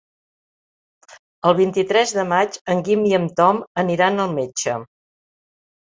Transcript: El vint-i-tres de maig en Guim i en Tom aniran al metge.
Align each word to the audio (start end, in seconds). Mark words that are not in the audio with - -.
El 1.51 1.55
vint-i-tres 1.59 2.15
de 2.21 2.25
maig 2.33 2.59
en 2.75 2.83
Guim 2.91 3.07
i 3.13 3.17
en 3.21 3.31
Tom 3.43 3.63
aniran 3.87 4.27
al 4.29 4.37
metge. 4.43 4.85